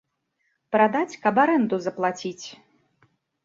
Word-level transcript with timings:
Прадаць, 0.75 1.19
каб 1.27 1.35
арэнду 1.45 1.81
заплаціць. 1.87 2.45